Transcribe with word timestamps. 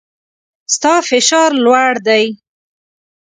ستا 0.73 0.93
فشار 1.09 1.51
لوړ 1.65 1.93
دی 2.07 2.25